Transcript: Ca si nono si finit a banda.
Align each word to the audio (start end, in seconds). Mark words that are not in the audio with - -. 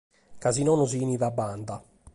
Ca 0.41 0.49
si 0.51 0.63
nono 0.63 0.87
si 0.87 0.97
finit 0.97 1.21
a 1.21 1.29
banda. 1.29 1.75